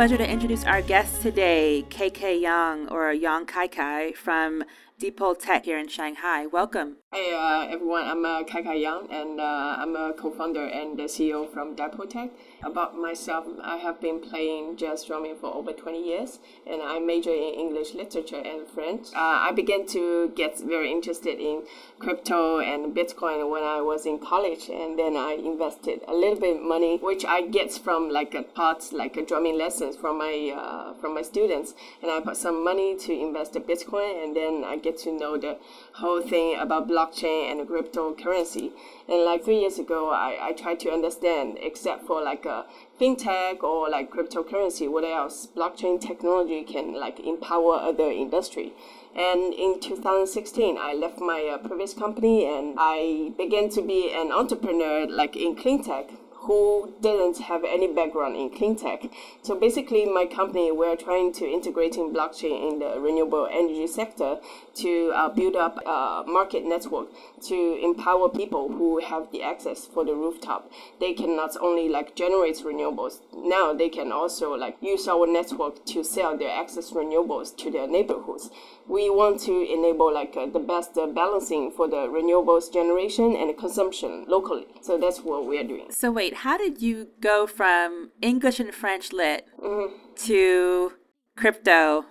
[0.00, 4.64] pleasure to introduce our guest today, KK Yang or Yang Kai Kai from
[4.98, 6.46] Dipole Tech here in Shanghai.
[6.46, 6.96] Welcome.
[7.12, 11.02] Hey uh, everyone, I'm uh, Kai Kai Yang and uh, I'm a co-founder and the
[11.02, 12.30] CEO from Dipole Tech.
[12.62, 17.30] About myself, I have been playing jazz drumming for over 20 years and I major
[17.30, 19.08] in English literature and French.
[19.14, 21.62] Uh, I began to get very interested in
[21.98, 26.62] crypto and Bitcoin when I was in college and then I invested a little bit
[26.62, 30.92] money which I get from like a part like a drumming lessons from my uh,
[31.00, 34.76] from my students and I put some money to invest in Bitcoin and then I
[34.76, 35.56] get to know the
[35.94, 38.72] whole thing about blockchain and cryptocurrency.
[39.08, 42.66] And like three years ago, I, I tried to understand, except for like a
[43.00, 48.72] fintech or like cryptocurrency, what else blockchain technology can like empower other industry.
[49.14, 54.30] And in 2016, I left my uh, previous company and I began to be an
[54.30, 56.10] entrepreneur like in clean tech
[56.40, 59.04] who didn't have any background in clean tech.
[59.42, 64.38] So basically, my company we're trying to integrating blockchain in the renewable energy sector
[64.76, 67.08] to uh, build up a market network
[67.42, 70.70] to empower people who have the access for the rooftop.
[70.98, 75.84] They can not only like generate renewables now, they can also like use our network
[75.86, 78.50] to sell their excess renewables to their neighborhoods
[78.90, 83.56] we want to enable like uh, the best uh, balancing for the renewables generation and
[83.56, 84.66] consumption locally.
[84.82, 85.86] So that's what we are doing.
[85.90, 89.94] So wait, how did you go from English and French lit mm-hmm.
[90.26, 90.92] to
[91.36, 92.04] crypto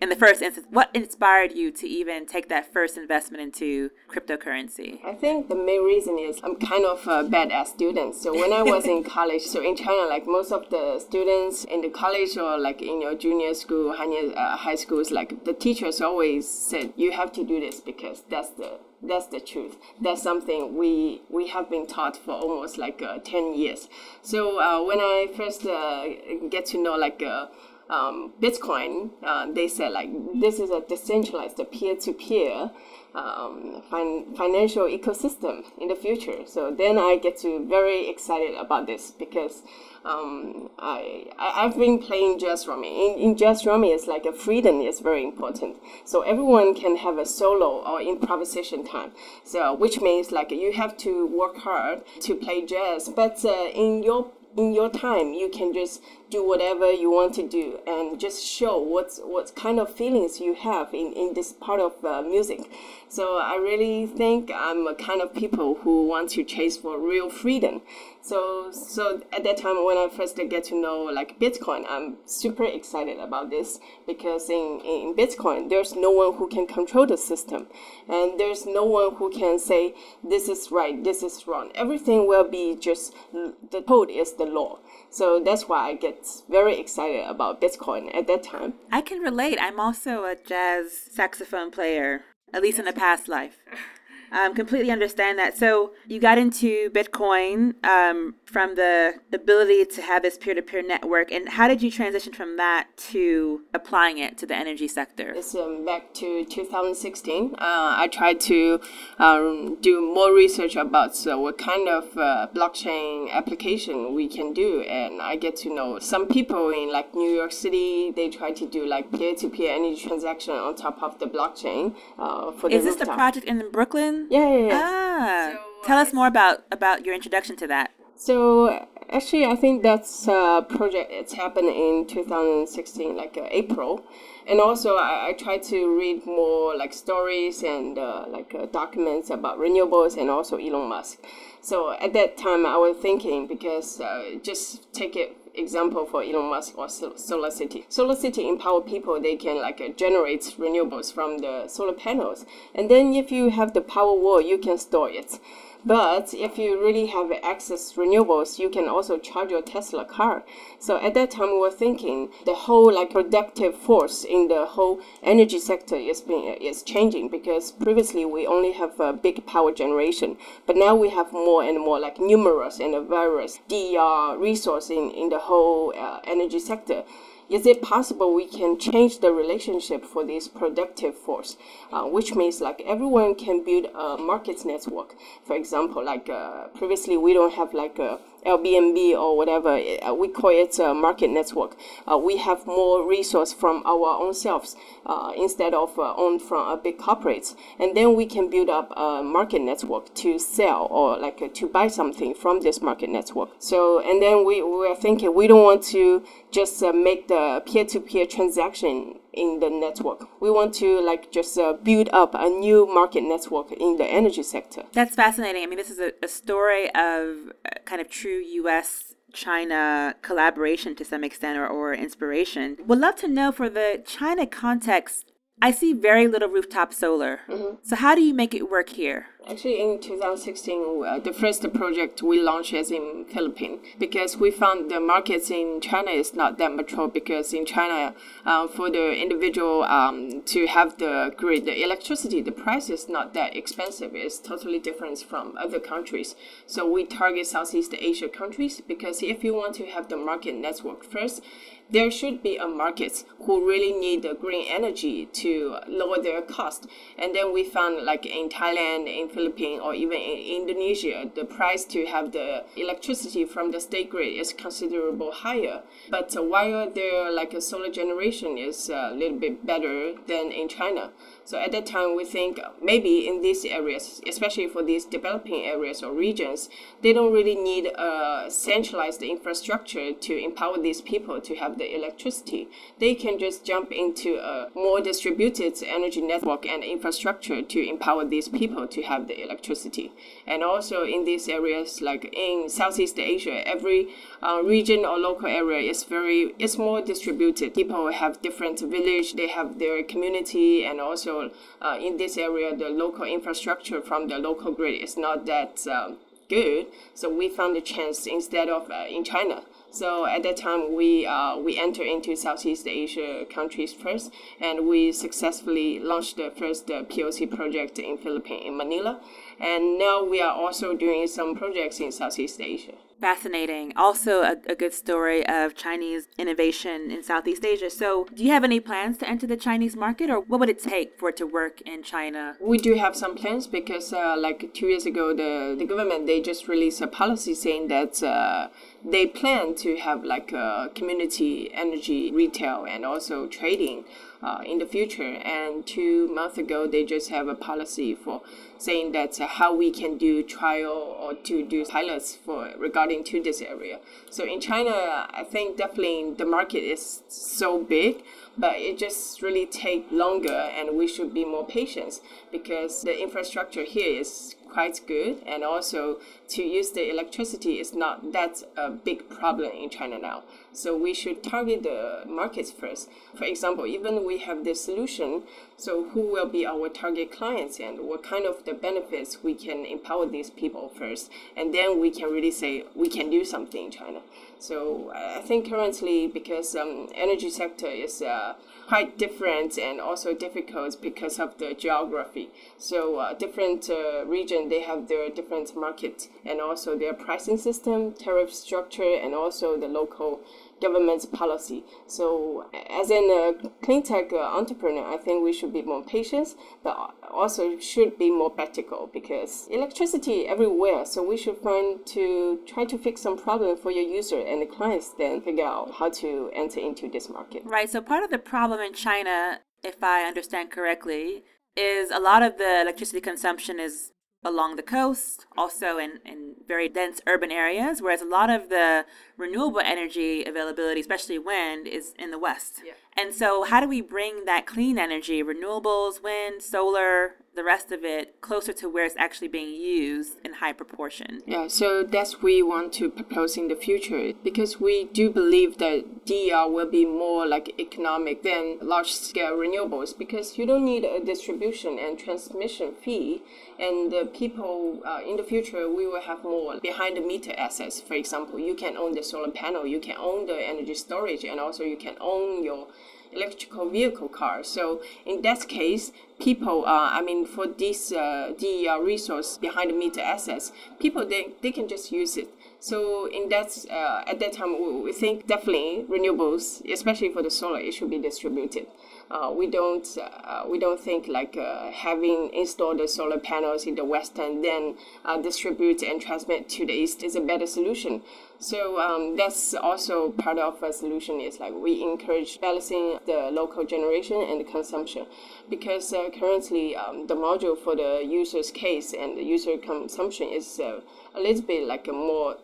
[0.00, 5.04] in the first instance, what inspired you to even take that first investment into cryptocurrency?
[5.04, 8.14] I think the main reason is I'm kind of a badass student.
[8.14, 11.80] So when I was in college, so in China, like most of the students in
[11.80, 16.48] the college or like in your junior school, uh, high schools, like the teachers always
[16.48, 19.76] said you have to do this because that's the that's the truth.
[20.00, 23.88] That's something we we have been taught for almost like uh, ten years.
[24.22, 26.04] So uh, when I first uh,
[26.48, 27.46] get to know like uh,
[27.88, 30.10] um, Bitcoin, uh, they said like
[30.40, 32.70] this is a decentralized peer-to-peer
[33.14, 36.44] um, fin- financial ecosystem in the future.
[36.46, 39.62] So then I get to very excited about this because
[40.04, 42.94] um, I, I have been playing jazz drumming.
[42.94, 45.76] In, in jazz drumming, it's like a freedom is very important.
[46.04, 49.12] So everyone can have a solo or improvisation time.
[49.44, 54.02] So which means like you have to work hard to play jazz, but uh, in
[54.02, 58.44] your in your time you can just do whatever you want to do and just
[58.44, 62.70] show what's what kind of feelings you have in, in this part of uh, music.
[63.08, 67.30] So i really think i'm a kind of people who want to chase for real
[67.30, 67.82] freedom.
[68.20, 72.64] So so at that time when i first get to know like bitcoin i'm super
[72.64, 77.68] excited about this because in, in bitcoin there's no one who can control the system
[78.08, 79.94] and there's no one who can say
[80.24, 81.70] this is right this is wrong.
[81.74, 84.78] Everything will be just the code is the law
[85.16, 88.74] so that's why I get very excited about Bitcoin at that time.
[88.92, 89.56] I can relate.
[89.58, 93.56] I'm also a jazz saxophone player, at least in a past life.
[94.32, 95.56] um, completely understand that.
[95.56, 101.48] So you got into Bitcoin um, from the ability to have this peer-to-peer network, and
[101.48, 105.32] how did you transition from that to applying it to the energy sector?
[105.34, 107.54] It's um, back to 2016.
[107.54, 108.80] Uh, I tried to
[109.18, 114.82] um, do more research about so what kind of uh, blockchain application we can do,
[114.82, 118.12] and I get to know some people in like New York City.
[118.12, 122.70] They try to do like peer-to-peer energy transaction on top of the blockchain uh, for
[122.70, 122.76] the.
[122.76, 124.28] Is this the project in Brooklyn?
[124.30, 124.80] Yeah, yeah, yeah.
[124.82, 127.90] Ah, so, tell us more about about your introduction to that.
[128.16, 131.10] So actually, I think that's a project.
[131.12, 134.02] It's happened in 2016, like uh, April,
[134.48, 139.28] and also I, I try to read more like stories and uh, like uh, documents
[139.28, 141.18] about renewables and also Elon Musk.
[141.60, 146.48] So at that time, I was thinking because uh, just take it example for Elon
[146.48, 147.84] Musk or Solar City.
[147.90, 152.90] Solar City empower people; they can like uh, generate renewables from the solar panels, and
[152.90, 155.38] then if you have the power wall, you can store it.
[155.84, 160.44] But if you really have access renewables, you can also charge your Tesla car.
[160.78, 165.00] So at that time, we were thinking the whole like productive force in the whole
[165.22, 170.36] energy sector is being is changing because previously we only have a big power generation,
[170.66, 175.28] but now we have more and more like numerous and various DR resource in in
[175.28, 177.04] the whole uh, energy sector
[177.48, 181.56] is it possible we can change the relationship for this productive force,
[181.92, 185.14] uh, which means like everyone can build a market network.
[185.44, 190.28] For example, like uh, previously we don't have like a Airbnb or whatever, uh, we
[190.28, 191.76] call it a market network.
[192.10, 196.68] Uh, we have more resource from our own selves uh, instead of uh, owned from
[196.68, 197.54] a big corporates.
[197.78, 201.66] And then we can build up a market network to sell or like uh, to
[201.68, 203.50] buy something from this market network.
[203.58, 207.62] So, and then we, we are thinking we don't want to just uh, make the
[207.66, 210.28] peer-to-peer transaction in the network.
[210.40, 214.42] We want to like just uh, build up a new market network in the energy
[214.42, 214.82] sector.
[214.92, 215.62] That's fascinating.
[215.62, 219.14] I mean, this is a, a story of uh, kind of true U.S.
[219.32, 222.76] China collaboration to some extent or, or inspiration.
[222.86, 227.40] Would love to know for the China context, I see very little rooftop solar.
[227.48, 227.76] Mm-hmm.
[227.82, 229.26] So, how do you make it work here?
[229.48, 234.90] Actually, in 2016, uh, the first project we launched is in Philippines because we found
[234.90, 238.12] the markets in China is not that mature because in China,
[238.44, 243.34] uh, for the individual um, to have the grid, the electricity, the price is not
[243.34, 244.16] that expensive.
[244.16, 246.34] It's totally different from other countries.
[246.66, 251.04] So we target Southeast Asia countries because if you want to have the market network
[251.04, 251.40] first,
[251.88, 256.86] there should be a market who really need the green energy to lower their cost.
[257.16, 261.84] And then we found like in Thailand, in Philippines, or even in Indonesia, the price
[261.84, 265.82] to have the electricity from the state grid is considerable higher.
[266.08, 271.10] But while there like a solar generation is a little bit better than in China.
[271.46, 276.02] So at that time, we think maybe in these areas, especially for these developing areas
[276.02, 276.68] or regions,
[277.02, 282.66] they don't really need a centralized infrastructure to empower these people to have the electricity.
[282.98, 288.48] They can just jump into a more distributed energy network and infrastructure to empower these
[288.48, 290.10] people to have the electricity.
[290.46, 294.08] And also in these areas, like in Southeast Asia, every
[294.42, 297.74] uh, region or local area is very, it's more distributed.
[297.74, 301.50] People have different village, they have their community, and also
[301.82, 306.16] uh, in this area, the local infrastructure from the local grid is not that um,
[306.48, 306.86] good.
[307.14, 309.62] So we found a chance instead of uh, in China.
[309.90, 315.10] So at that time, we uh, we entered into Southeast Asia countries first, and we
[315.10, 319.20] successfully launched the first uh, POC project in Philippines in Manila,
[319.60, 322.94] and now we are also doing some projects in Southeast Asia.
[323.20, 323.94] Fascinating.
[323.96, 327.88] Also, a, a, good story of Chinese innovation in Southeast Asia.
[327.88, 330.82] So, do you have any plans to enter the Chinese market, or what would it
[330.82, 332.56] take for it to work in China?
[332.60, 336.42] We do have some plans because, uh, like two years ago, the, the government they
[336.42, 338.68] just released a policy saying that uh,
[339.02, 344.04] they plan to have like a community energy retail and also trading
[344.46, 345.34] uh, in the future.
[345.44, 348.42] And two months ago, they just have a policy for
[348.78, 353.42] saying that uh, how we can do trial or to do pilots for regarding to
[353.42, 353.98] this area.
[354.30, 358.22] So in China, I think definitely the market is so big,
[358.56, 362.20] but it just really take longer, and we should be more patient
[362.52, 366.18] because the infrastructure here is quite good and also
[366.48, 370.42] to use the electricity is not that a big problem in China now.
[370.72, 373.08] So we should target the markets first.
[373.34, 375.42] For example, even we have this solution,
[375.76, 379.86] so who will be our target clients and what kind of the benefits we can
[379.86, 383.90] empower these people first, and then we can really say we can do something in
[383.90, 384.20] China.
[384.58, 388.54] So I think currently because um, energy sector is uh,
[388.86, 392.48] quite different and also difficult because of the geography.
[392.78, 398.12] So uh, different uh, region they have their different market and also their pricing system,
[398.12, 400.40] tariff structure, and also the local
[400.80, 401.84] government's policy.
[402.06, 406.54] So, as in a clean tech uh, entrepreneur, I think we should be more patient,
[406.82, 411.04] but also should be more practical because electricity everywhere.
[411.04, 414.66] So we should find to try to fix some problem for your user and the
[414.66, 417.62] clients, then figure out how to enter into this market.
[417.64, 417.90] Right.
[417.90, 421.44] So part of the problem in China, if I understand correctly,
[421.76, 424.12] is a lot of the electricity consumption is
[424.46, 429.04] along the coast, also in, in very dense urban areas, whereas a lot of the
[429.36, 432.82] renewable energy availability, especially wind, is in the west.
[432.84, 432.92] Yeah.
[433.16, 438.04] And so, how do we bring that clean energy, renewables, wind, solar, the rest of
[438.04, 441.40] it, closer to where it's actually being used in high proportion?
[441.46, 446.26] Yeah, so that's we want to propose in the future because we do believe that
[446.26, 451.18] DER will be more like economic than large scale renewables because you don't need a
[451.24, 453.42] distribution and transmission fee.
[453.78, 458.00] And the people uh, in the future, we will have more behind the meter assets.
[458.00, 461.58] For example, you can own the solar panel, you can own the energy storage, and
[461.58, 462.88] also you can own your
[463.32, 464.68] electrical vehicle cars.
[464.68, 469.90] So in that case, people, uh, I mean, for this uh, the uh, resource behind
[469.90, 472.48] the meter assets, people they, they can just use it.
[472.78, 477.50] So in that uh, at that time, we, we think definitely renewables, especially for the
[477.50, 478.86] solar, it should be distributed.
[479.28, 483.96] Uh, we don't uh, we don't think like uh, having installed the solar panels in
[483.96, 488.22] the west and then uh, distribute and transmit to the east is a better solution.
[488.60, 493.84] So um, that's also part of a solution is like we encourage balancing the local
[493.84, 495.26] generation and the consumption
[495.68, 500.78] because uh, currently um, the module for the user's case and the user consumption is
[500.78, 501.02] a
[501.34, 502.56] little bit like a more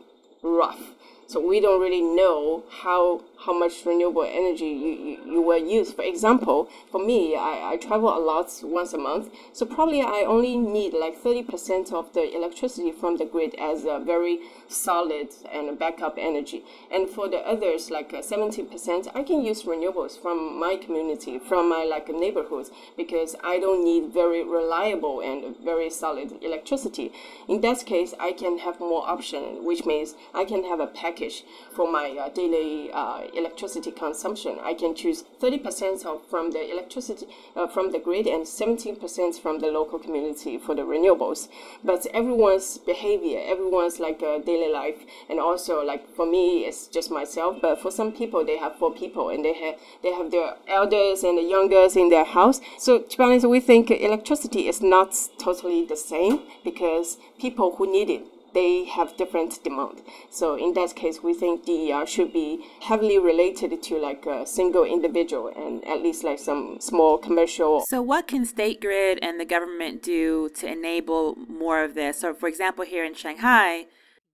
[0.42, 0.92] rough.
[1.26, 5.92] So we don't really know how how much renewable energy you, you, you will use.
[5.92, 10.24] For example, for me, I, I travel a lot once a month, so probably I
[10.26, 15.78] only need like 30% of the electricity from the grid as a very solid and
[15.78, 16.64] backup energy.
[16.90, 21.68] And for the others, like 70%, uh, I can use renewables from my community, from
[21.68, 27.12] my like neighborhoods, because I don't need very reliable and very solid electricity.
[27.48, 31.44] In that case, I can have more option, which means I can have a package
[31.74, 34.58] for my uh, daily uh, electricity consumption.
[34.62, 39.58] I can choose 30% of, from the electricity uh, from the grid and 17% from
[39.58, 41.48] the local community for the renewables.
[41.84, 47.10] But everyone's behavior, everyone's like uh, daily life, and also like for me, it's just
[47.10, 47.58] myself.
[47.60, 51.22] But for some people, they have four people and they have they have their elders
[51.22, 52.60] and the youngers in their house.
[52.78, 57.90] So to be honest, we think electricity is not totally the same because people who
[57.90, 58.22] need it
[58.54, 60.02] they have different demand.
[60.30, 64.84] So in that case, we think DER should be heavily related to like a single
[64.84, 67.84] individual and at least like some small commercial.
[67.88, 72.20] So what can State Grid and the government do to enable more of this?
[72.20, 73.86] So for example, here in Shanghai,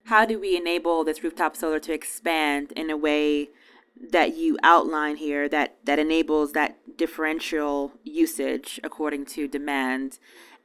[0.05, 3.49] how do we enable this rooftop solar to expand in a way
[4.11, 10.19] that you outline here that, that enables that differential usage according to demand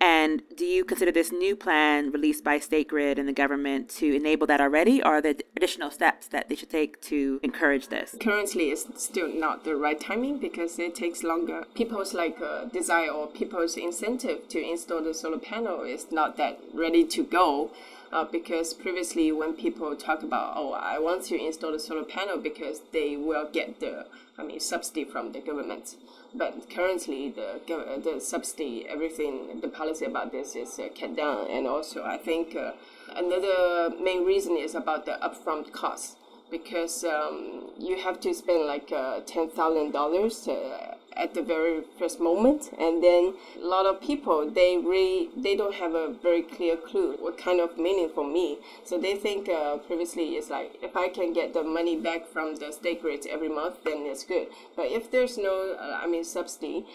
[0.04, 4.14] and do you consider this new plan released by State Grid and the government to
[4.14, 8.14] enable that already, or are there additional steps that they should take to encourage this?
[8.20, 11.64] Currently, it's still not the right timing because it takes longer.
[11.74, 16.60] People's like uh, desire or people's incentive to install the solar panel is not that
[16.74, 17.70] ready to go.
[18.14, 22.38] Uh, because previously, when people talk about, oh, I want to install the solar panel
[22.38, 24.06] because they will get the,
[24.38, 25.96] I mean, subsidy from the government.
[26.32, 31.48] But currently the the subsidy everything the policy about this is uh, cut down.
[31.50, 32.72] And also I think uh,
[33.16, 36.16] another main reason is about the upfront cost
[36.52, 41.82] because um, you have to spend like uh, ten thousand dollars uh, at the very
[41.98, 46.42] first moment and then a lot of people they really they don't have a very
[46.42, 48.58] clear clue what kind of meaning for me.
[48.84, 52.56] So they think uh, previously it's like if i can get the money back from
[52.56, 54.48] the state grid every month then it's good.
[54.76, 56.86] But if there's no uh, i mean subsidy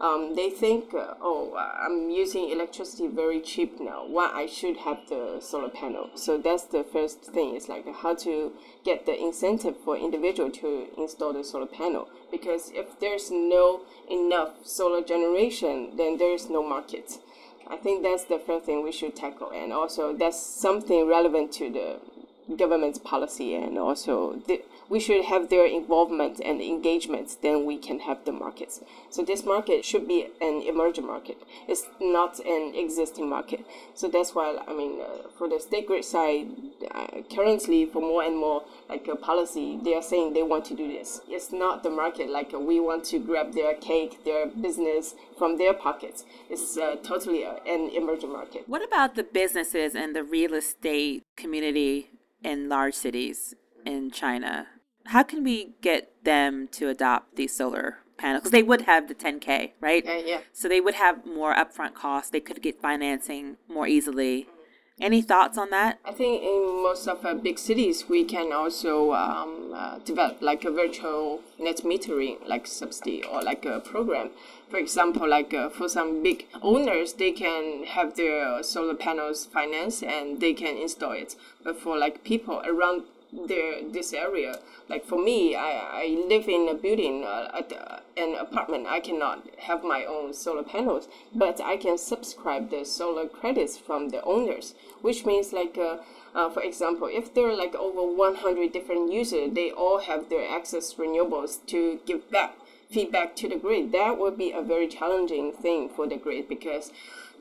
[0.00, 4.06] um, they think, uh, oh, I'm using electricity very cheap now.
[4.06, 6.10] Why I should have the solar panel?
[6.14, 7.56] So that's the first thing.
[7.56, 8.52] Is like how to
[8.84, 12.08] get the incentive for individual to install the solar panel.
[12.30, 17.18] Because if there's no enough solar generation, then there is no market.
[17.66, 21.70] I think that's the first thing we should tackle, and also that's something relevant to
[21.70, 27.78] the government's policy, and also the we should have their involvement and engagement, then we
[27.78, 28.80] can have the markets.
[29.10, 31.38] So this market should be an emerging market.
[31.68, 33.64] It's not an existing market.
[33.94, 36.48] So that's why I mean, uh, for the state grid side,
[36.90, 40.74] uh, currently for more and more like a policy, they are saying they want to
[40.74, 41.20] do this.
[41.28, 45.58] It's not the market like uh, we want to grab their cake, their business from
[45.58, 46.24] their pockets.
[46.48, 48.64] It's uh, totally uh, an emerging market.
[48.66, 52.10] What about the businesses and the real estate community
[52.42, 54.68] in large cities in China?
[55.06, 58.42] How can we get them to adopt these solar panels?
[58.42, 60.04] Because they would have the 10K, right?
[60.04, 60.40] Yeah, yeah.
[60.52, 62.30] So they would have more upfront costs.
[62.30, 64.48] They could get financing more easily.
[64.98, 65.98] Any thoughts on that?
[66.06, 70.64] I think in most of our big cities, we can also um, uh, develop like
[70.64, 74.30] a virtual net metering, like subsidy or like a program.
[74.70, 80.02] For example, like uh, for some big owners, they can have their solar panels financed
[80.02, 81.36] and they can install it.
[81.62, 83.02] But for like people around
[83.46, 84.58] their this area.
[84.88, 88.86] Like for me, I, I live in a building, uh, uh, an apartment.
[88.86, 94.10] I cannot have my own solar panels, but I can subscribe the solar credits from
[94.10, 95.76] the owners, which means like.
[95.78, 95.98] Uh,
[96.34, 100.46] uh, for example, if there are like over 100 different users, they all have their
[100.46, 102.58] access renewables to give back
[102.90, 103.92] feedback to the grid.
[103.92, 106.92] That would be a very challenging thing for the grid because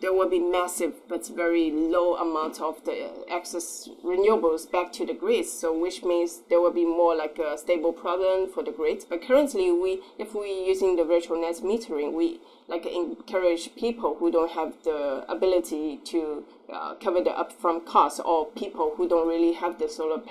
[0.05, 5.15] there will be massive but very low amount of the excess renewables back to the
[5.15, 5.47] grid.
[5.47, 9.03] So which means there will be more like a stable problem for the grid.
[9.09, 14.29] But currently, we if we using the virtual net metering, we like encourage people who
[14.31, 19.53] don't have the ability to uh, cover the upfront costs or people who don't really
[19.53, 20.21] have the solar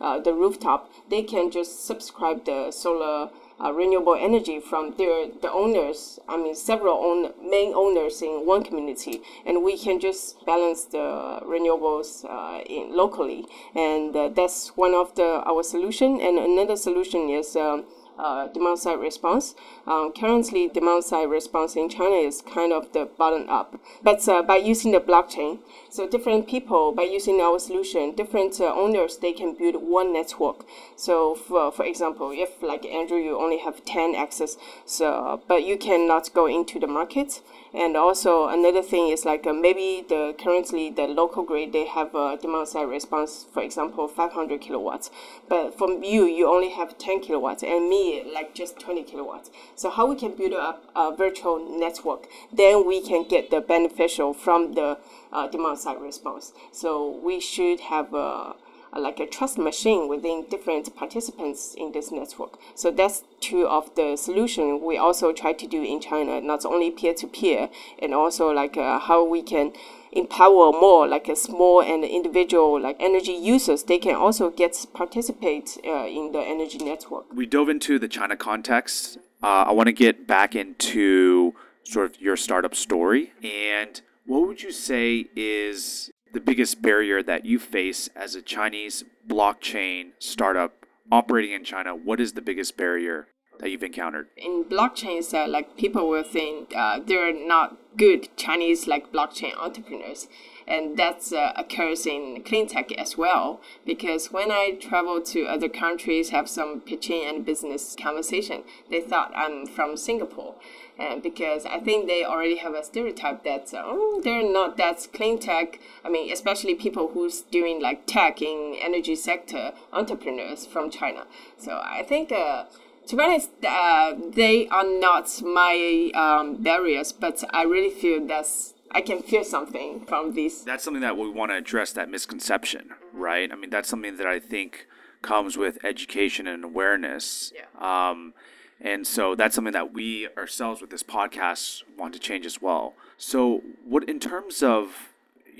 [0.00, 3.28] uh, the rooftop they can just subscribe the solar
[3.62, 8.62] uh, renewable energy from their the owners i mean several own, main owners in one
[8.62, 9.22] community.
[9.44, 13.46] And we can just balance the renewables uh, in locally.
[13.74, 16.20] And uh, that's one of the our solution.
[16.20, 17.84] And another solution is um,
[18.20, 19.54] uh, demand side response.
[19.86, 24.42] Um, currently, demand side response in China is kind of the bottom up, but uh,
[24.42, 25.58] by using the blockchain,
[25.88, 30.64] so different people by using our solution, different uh, owners they can build one network.
[30.96, 35.76] So for for example, if like Andrew, you only have ten access, so but you
[35.76, 37.40] cannot go into the market.
[37.72, 42.14] And also another thing is like uh, maybe the currently the local grid they have
[42.14, 45.10] a demand side response, for example, 500 kilowatts,
[45.48, 49.50] but from you you only have 10 kilowatts, and me like just 20 kilowatts.
[49.76, 52.26] So how we can build up a virtual network?
[52.52, 54.98] Then we can get the beneficial from the
[55.32, 56.52] uh, demand side response.
[56.72, 58.54] So we should have a
[58.98, 62.58] like a trust machine within different participants in this network.
[62.74, 66.90] So that's two of the solution we also try to do in China, not only
[66.90, 67.68] peer to peer,
[68.00, 69.72] and also like uh, how we can
[70.12, 75.78] empower more like a small and individual like energy users they can also get participate
[75.86, 79.92] uh, in the energy network we dove into the china context uh, i want to
[79.92, 86.40] get back into sort of your startup story and what would you say is the
[86.40, 91.96] biggest barrier that you face as a Chinese blockchain startup operating in China?
[91.96, 93.26] What is the biggest barrier
[93.58, 94.28] that you've encountered?
[94.36, 100.28] In blockchains, uh, like people will think uh, they're not good Chinese like blockchain entrepreneurs,
[100.66, 103.60] and that's uh, occurs in clean tech as well.
[103.84, 109.32] Because when I travel to other countries, have some pitching and business conversation, they thought
[109.34, 110.54] I'm from Singapore
[111.00, 115.38] and because I think they already have a stereotype that oh, they're not that clean
[115.38, 115.80] tech.
[116.04, 121.24] I mean, especially people who's doing like tech in energy sector entrepreneurs from China.
[121.56, 122.30] So I think.
[122.30, 122.64] Uh,
[123.10, 128.74] to be honest, uh, they are not my um, barriers, but I really feel that's
[128.92, 130.62] I can feel something from this.
[130.62, 133.50] That's something that we want to address that misconception, right?
[133.52, 134.86] I mean, that's something that I think
[135.22, 137.52] comes with education and awareness.
[137.54, 138.10] Yeah.
[138.10, 138.32] Um,
[138.80, 142.94] and so that's something that we ourselves with this podcast want to change as well.
[143.18, 145.09] So what in terms of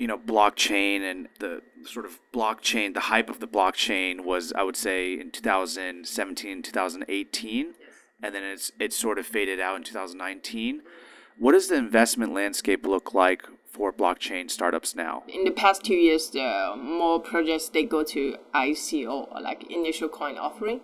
[0.01, 4.63] you know blockchain and the sort of blockchain the hype of the blockchain was I
[4.63, 7.75] would say in 2017 2018 yes.
[8.23, 10.81] and then it's it sort of faded out in 2019.
[11.37, 15.23] What does the investment landscape look like for blockchain startups now?
[15.27, 20.37] In the past two years, the more projects they go to ICO, like initial coin
[20.37, 20.81] offering.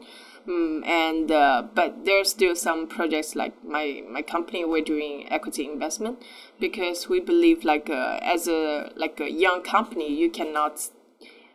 [0.48, 5.66] Mm, and uh, but there's still some projects like my my company we're doing equity
[5.66, 6.24] investment
[6.58, 10.90] because we believe like uh, as a like a young company you cannot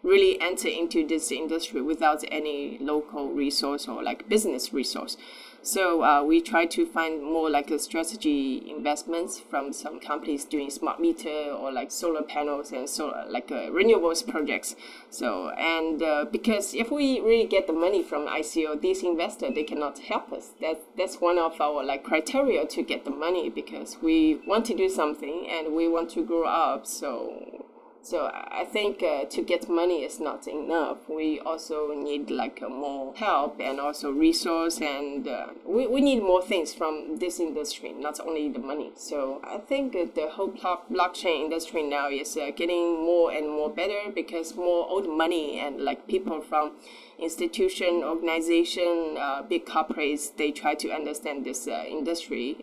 [0.03, 5.17] really enter into this industry without any local resource or like business resource
[5.63, 10.71] so uh, we try to find more like a strategy investments from some companies doing
[10.71, 14.75] smart meter or like solar panels and solar like uh, renewables projects.
[15.09, 19.63] So and uh, because if we really get the money from ICO, these investors they
[19.63, 20.51] cannot help us.
[20.61, 24.75] That that's one of our like criteria to get the money because we want to
[24.75, 26.87] do something and we want to grow up.
[26.89, 27.62] So
[28.03, 31.09] so I think uh, to get money is not enough.
[31.09, 36.21] We also need like uh, more help and also resource, and uh, we, we need
[36.21, 38.91] more things from this industry, not only the money.
[38.97, 44.11] So I think the whole blockchain industry now is uh, getting more and more better
[44.13, 46.73] because more old money and like people from
[47.19, 52.57] institution, organization, uh, big corporates, they try to understand this uh, industry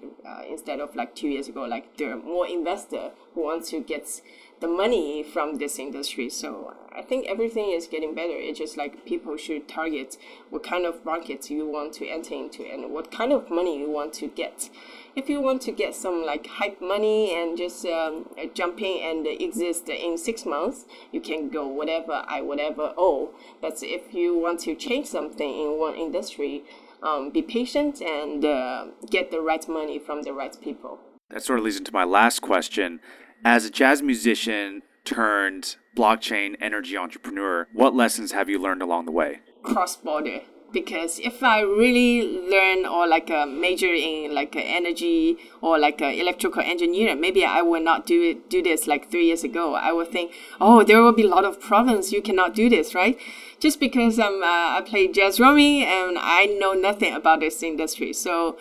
[0.49, 4.21] instead of like two years ago, like there are more investor who want to get
[4.59, 6.29] the money from this industry.
[6.29, 8.33] So I think everything is getting better.
[8.33, 10.17] It's just like people should target
[10.49, 13.89] what kind of markets you want to enter into and what kind of money you
[13.89, 14.69] want to get.
[15.15, 19.27] If you want to get some like hype money and just um, jump in and
[19.27, 23.31] exist in six months, you can go whatever I whatever oh.
[23.61, 26.63] But if you want to change something in one industry,
[27.01, 30.99] um, be patient and uh, get the right money from the right people.
[31.29, 32.99] That sort of leads into my last question
[33.45, 39.11] as a jazz musician turned blockchain energy entrepreneur, what lessons have you learned along the
[39.11, 39.39] way?
[39.63, 40.41] Cross border.
[40.71, 46.01] Because if I really learn or like a major in like a energy or like
[46.01, 49.75] a electrical engineering, maybe I will not do it do this like three years ago.
[49.75, 52.11] I would think, oh, there will be a lot of problems.
[52.11, 53.17] You cannot do this, right?
[53.59, 58.13] Just because um, uh, I play jazz drumming and I know nothing about this industry,
[58.13, 58.57] so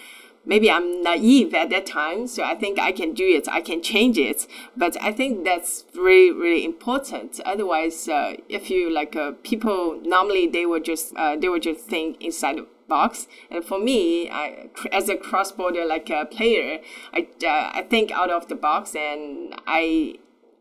[0.49, 3.83] maybe I'm naive at that time, so I think I can do it, I can
[3.83, 4.49] change it.
[4.77, 7.41] But I think that's really, really important.
[7.47, 11.87] Otherwise, uh, if you like uh, people normally they would just uh, they would just
[11.87, 13.29] think inside the box.
[13.51, 16.81] And for me, I, as a cross border like a player,
[17.13, 20.17] I uh, I think out of the box, and I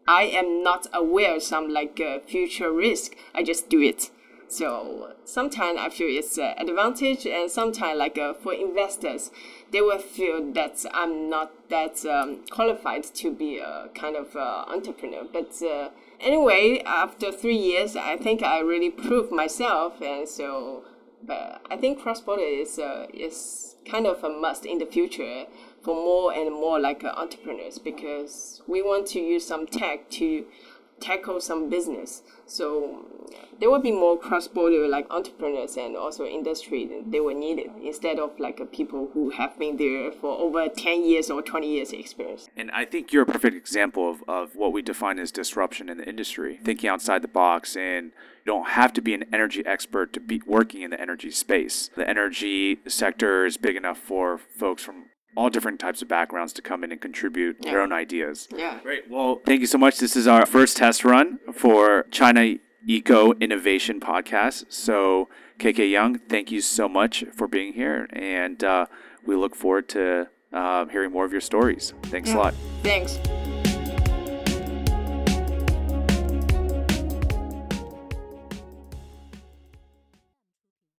[0.07, 3.15] I am not aware of some like uh, future risk.
[3.33, 4.11] I just do it.
[4.49, 9.29] So sometimes I feel it's an advantage, and sometimes like uh, for investors,
[9.71, 14.65] they will feel that I'm not that um, qualified to be a kind of uh,
[14.67, 15.25] entrepreneur.
[15.31, 15.89] But uh,
[16.21, 20.83] anyway, after three years, I think I really proved myself, and so.
[21.23, 25.45] But I think cross border is uh, is kind of a must in the future
[25.81, 30.45] for more and more like uh, entrepreneurs because we want to use some tech to
[30.99, 32.23] tackle some business.
[32.45, 33.05] So
[33.59, 38.39] there will be more cross-border like entrepreneurs and also industry they were needed instead of
[38.39, 42.49] like people who have been there for over 10 years or 20 years experience.
[42.55, 45.97] And i think you're a perfect example of, of what we define as disruption in
[45.97, 46.59] the industry.
[46.63, 48.07] Thinking outside the box and
[48.45, 51.89] you don't have to be an energy expert to be working in the energy space.
[51.95, 55.05] The energy sector is big enough for folks from
[55.37, 57.71] all different types of backgrounds to come in and contribute Yeah.
[57.71, 58.47] their own ideas.
[58.55, 59.03] yeah Great.
[59.09, 59.99] Well, thank you so much.
[59.99, 62.55] This is our first test run for China
[62.87, 64.65] Eco Innovation Podcast.
[64.69, 68.07] So, KK Yang, thank you so much for being here.
[68.13, 68.85] And uh,
[69.25, 71.93] we look forward to uh, hearing more of your stories.
[72.03, 72.53] Thanks a lot.
[72.81, 73.19] thanks